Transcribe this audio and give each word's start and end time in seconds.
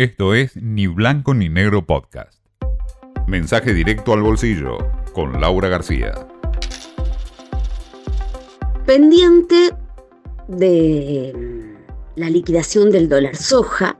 Esto 0.00 0.32
es 0.32 0.56
Ni 0.56 0.86
Blanco 0.86 1.34
ni 1.34 1.50
Negro 1.50 1.84
Podcast. 1.84 2.42
Mensaje 3.26 3.74
directo 3.74 4.14
al 4.14 4.22
bolsillo 4.22 4.78
con 5.12 5.38
Laura 5.38 5.68
García. 5.68 6.26
Pendiente 8.86 9.74
de 10.48 11.34
la 12.16 12.30
liquidación 12.30 12.90
del 12.90 13.10
dólar 13.10 13.36
soja, 13.36 13.98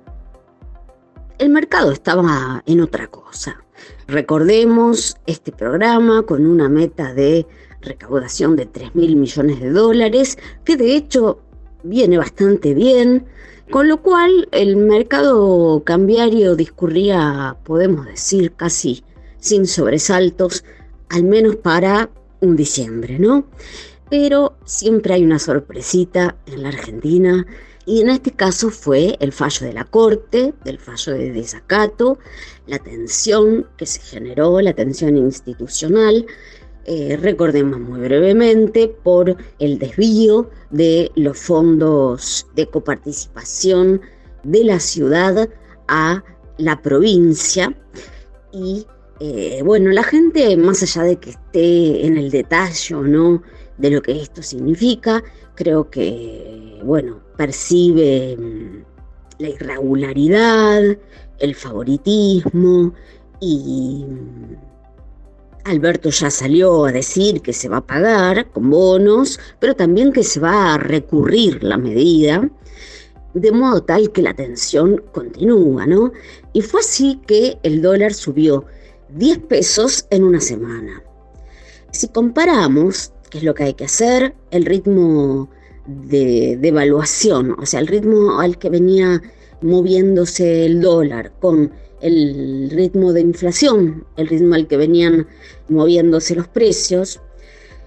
el 1.39 1.51
mercado 1.51 1.93
estaba 1.93 2.63
en 2.65 2.81
otra 2.81 3.09
cosa. 3.09 3.63
Recordemos 4.09 5.19
este 5.27 5.53
programa 5.53 6.23
con 6.23 6.47
una 6.47 6.71
meta 6.71 7.13
de 7.13 7.47
recaudación 7.83 8.57
de 8.57 8.65
3 8.65 8.95
mil 8.95 9.17
millones 9.17 9.61
de 9.61 9.69
dólares, 9.69 10.39
que 10.65 10.79
de 10.79 10.97
hecho 10.97 11.43
viene 11.83 12.17
bastante 12.17 12.73
bien, 12.73 13.27
con 13.71 13.89
lo 13.89 14.03
cual 14.03 14.49
el 14.51 14.77
mercado 14.77 15.83
cambiario 15.85 16.57
discurría, 16.57 17.57
podemos 17.65 18.05
decir, 18.07 18.53
casi 18.53 19.05
sin 19.39 19.67
sobresaltos, 19.67 20.65
al 21.09 21.25
menos 21.25 21.57
para 21.57 22.11
un 22.41 22.57
diciembre, 22.57 23.19
¿no? 23.19 23.47
Pero 24.11 24.57
siempre 24.65 25.15
hay 25.15 25.25
una 25.25 25.39
sorpresita 25.39 26.37
en 26.47 26.65
la 26.65 26.71
Argentina 26.71 27.47
y 27.87 28.01
en 28.01 28.11
este 28.11 28.33
caso 28.33 28.71
fue 28.71 29.17
el 29.21 29.33
fallo 29.33 29.67
de 29.67 29.73
la 29.73 29.85
Corte, 29.85 30.53
del 30.65 30.79
fallo 30.79 31.13
de 31.13 31.31
desacato, 31.31 32.19
la 32.67 32.79
tensión 32.79 33.67
que 33.77 33.87
se 33.87 34.01
generó, 34.01 34.61
la 34.61 34.75
tensión 34.75 35.17
institucional, 35.17 36.27
eh, 36.85 37.19
recordemos 37.21 37.79
muy 37.79 38.01
brevemente, 38.01 38.89
por 38.89 39.37
el 39.59 39.79
desvío 39.79 40.51
de 40.71 41.11
los 41.15 41.39
fondos 41.39 42.47
de 42.55 42.67
coparticipación 42.67 44.01
de 44.45 44.65
la 44.65 44.81
ciudad 44.81 45.49
a 45.89 46.25
la 46.59 46.81
provincia. 46.81 47.75
Y 48.53 48.87
eh, 49.21 49.61
bueno, 49.65 49.91
la 49.91 50.03
gente, 50.03 50.57
más 50.57 50.83
allá 50.83 51.03
de 51.03 51.17
que 51.17 51.31
esté 51.31 52.07
en 52.07 52.17
el 52.17 52.31
detalle 52.31 52.95
o 52.95 53.03
no 53.03 53.43
de 53.77 53.91
lo 53.91 54.03
que 54.03 54.21
esto 54.21 54.43
significa, 54.43 55.23
creo 55.55 55.91
que, 55.91 56.81
bueno, 56.83 57.21
percibe 57.37 58.37
mm, 58.39 58.85
la 59.39 59.49
irregularidad, 59.51 60.83
el 61.39 61.55
favoritismo 61.55 62.95
y 63.41 64.05
Alberto 65.65 66.11
ya 66.11 66.31
salió 66.31 66.87
a 66.87 66.93
decir 66.93 67.43
que 67.43 67.53
se 67.53 67.69
va 67.69 67.79
a 67.79 67.87
pagar 67.87 68.51
con 68.51 68.71
bonos, 68.71 69.39
pero 69.59 69.75
también 69.75 70.13
que 70.13 70.23
se 70.23 70.41
va 70.41 70.75
a 70.75 70.79
recurrir 70.79 71.63
la 71.63 71.77
medida, 71.77 72.49
de 73.35 73.53
modo 73.53 73.83
tal 73.83 74.11
que 74.13 74.23
la 74.23 74.35
tensión 74.35 75.03
continúa, 75.13 75.87
¿no? 75.87 76.13
Y 76.53 76.63
fue 76.63 76.81
así 76.81 77.21
que 77.27 77.59
el 77.63 77.83
dólar 77.83 78.13
subió 78.15 78.65
10 79.11 79.39
pesos 79.41 80.07
en 80.11 80.25
una 80.25 80.41
semana. 80.41 81.03
Si 81.93 82.09
comparamos, 82.09 83.13
qué 83.31 83.39
es 83.39 83.45
lo 83.45 83.55
que 83.55 83.65
hay 83.65 83.75
que 83.75 83.85
hacer, 83.85 84.35
el 84.51 84.65
ritmo 84.65 85.51
de 85.87 86.57
devaluación, 86.61 87.57
o 87.59 87.67
sea, 87.67 87.81
el 87.81 87.87
ritmo 87.87 88.41
al 88.41 88.59
que 88.59 88.71
venía 88.71 89.23
moviéndose 89.63 90.67
el 90.67 90.81
dólar 90.81 91.33
con 91.41 91.73
el 92.01 92.71
ritmo 92.71 93.13
de 93.13 93.21
inflación, 93.21 94.05
el 94.17 94.29
ritmo 94.29 94.55
al 94.55 94.67
que 94.67 94.77
venían 94.77 95.27
moviéndose 95.69 96.35
los 96.35 96.49
precios, 96.49 97.21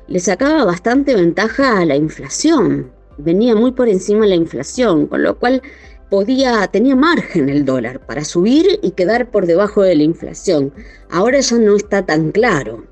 le 0.08 0.20
sacaba 0.20 0.66
bastante 0.66 1.16
ventaja 1.16 1.80
a 1.80 1.86
la 1.86 1.96
inflación. 1.96 2.92
Venía 3.18 3.56
muy 3.56 3.72
por 3.72 3.90
encima 3.90 4.22
de 4.22 4.30
la 4.30 4.36
inflación, 4.36 5.08
con 5.08 5.24
lo 5.24 5.40
cual 5.40 5.62
podía, 6.10 6.68
tenía 6.68 6.96
margen 6.96 7.50
el 7.50 7.66
dólar 7.66 8.06
para 8.06 8.24
subir 8.24 8.80
y 8.84 8.92
quedar 8.92 9.32
por 9.32 9.46
debajo 9.46 9.82
de 9.82 9.96
la 9.96 10.04
inflación. 10.04 10.74
Ahora 11.10 11.40
ya 11.40 11.58
no 11.58 11.76
está 11.76 12.06
tan 12.06 12.32
claro 12.32 12.86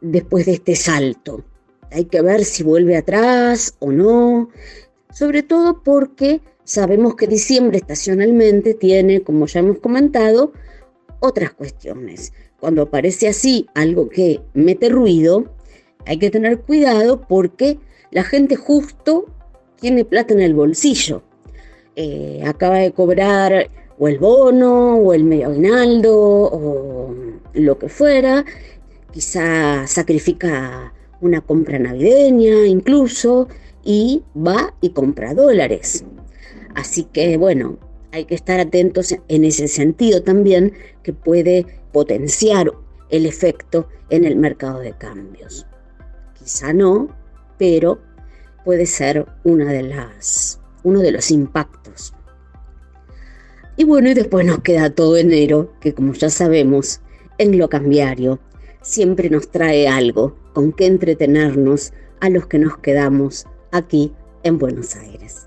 después 0.00 0.46
de 0.46 0.52
este 0.52 0.76
salto. 0.76 1.44
Hay 1.90 2.04
que 2.04 2.22
ver 2.22 2.44
si 2.44 2.62
vuelve 2.62 2.96
atrás 2.96 3.74
o 3.80 3.90
no, 3.90 4.50
sobre 5.12 5.42
todo 5.42 5.82
porque 5.82 6.40
Sabemos 6.70 7.16
que 7.16 7.26
diciembre 7.26 7.78
estacionalmente 7.78 8.74
tiene, 8.74 9.22
como 9.22 9.46
ya 9.46 9.58
hemos 9.58 9.80
comentado, 9.80 10.52
otras 11.18 11.50
cuestiones. 11.52 12.32
Cuando 12.60 12.82
aparece 12.82 13.26
así 13.26 13.66
algo 13.74 14.08
que 14.08 14.40
mete 14.54 14.88
ruido, 14.88 15.52
hay 16.06 16.20
que 16.20 16.30
tener 16.30 16.60
cuidado 16.60 17.22
porque 17.22 17.80
la 18.12 18.22
gente 18.22 18.54
justo 18.54 19.26
tiene 19.80 20.04
plata 20.04 20.32
en 20.32 20.42
el 20.42 20.54
bolsillo. 20.54 21.24
Eh, 21.96 22.40
acaba 22.46 22.76
de 22.76 22.92
cobrar 22.92 23.68
o 23.98 24.06
el 24.06 24.20
bono 24.20 24.94
o 24.94 25.12
el 25.12 25.24
medio 25.24 25.48
aguinaldo 25.48 26.14
o 26.14 27.12
lo 27.52 27.78
que 27.80 27.88
fuera. 27.88 28.44
Quizá 29.10 29.88
sacrifica 29.88 30.94
una 31.20 31.40
compra 31.40 31.80
navideña 31.80 32.64
incluso 32.64 33.48
y 33.82 34.22
va 34.36 34.72
y 34.80 34.90
compra 34.90 35.34
dólares. 35.34 36.04
Así 36.80 37.04
que 37.04 37.36
bueno, 37.36 37.78
hay 38.10 38.24
que 38.24 38.34
estar 38.34 38.58
atentos 38.58 39.14
en 39.28 39.44
ese 39.44 39.68
sentido 39.68 40.22
también 40.22 40.72
que 41.02 41.12
puede 41.12 41.66
potenciar 41.92 42.72
el 43.10 43.26
efecto 43.26 43.86
en 44.08 44.24
el 44.24 44.36
mercado 44.36 44.80
de 44.80 44.96
cambios. 44.96 45.66
Quizá 46.38 46.72
no, 46.72 47.14
pero 47.58 48.00
puede 48.64 48.86
ser 48.86 49.26
una 49.44 49.70
de 49.70 49.82
las, 49.82 50.58
uno 50.82 51.00
de 51.00 51.12
los 51.12 51.30
impactos. 51.30 52.14
Y 53.76 53.84
bueno, 53.84 54.08
y 54.08 54.14
después 54.14 54.46
nos 54.46 54.60
queda 54.60 54.88
todo 54.88 55.18
enero, 55.18 55.74
que 55.82 55.92
como 55.92 56.14
ya 56.14 56.30
sabemos, 56.30 57.02
en 57.36 57.58
lo 57.58 57.68
cambiario 57.68 58.40
siempre 58.80 59.28
nos 59.28 59.50
trae 59.50 59.86
algo 59.86 60.34
con 60.54 60.72
que 60.72 60.86
entretenernos 60.86 61.92
a 62.20 62.30
los 62.30 62.46
que 62.46 62.58
nos 62.58 62.78
quedamos 62.78 63.44
aquí 63.70 64.14
en 64.44 64.58
Buenos 64.58 64.96
Aires. 64.96 65.46